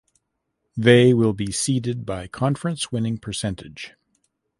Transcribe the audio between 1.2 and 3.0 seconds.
be seeded by conference